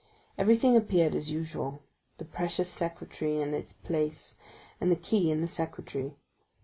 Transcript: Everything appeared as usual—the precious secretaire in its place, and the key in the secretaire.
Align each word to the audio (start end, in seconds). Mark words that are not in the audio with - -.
Everything 0.35 0.75
appeared 0.75 1.13
as 1.13 1.29
usual—the 1.29 2.25
precious 2.25 2.67
secretaire 2.67 3.39
in 3.43 3.53
its 3.53 3.71
place, 3.71 4.35
and 4.79 4.91
the 4.91 4.95
key 4.95 5.29
in 5.29 5.41
the 5.41 5.47
secretaire. 5.47 6.13